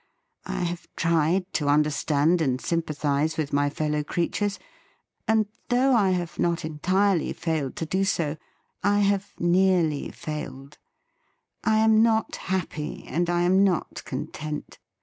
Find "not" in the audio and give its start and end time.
6.39-6.65, 12.01-12.35, 13.63-14.03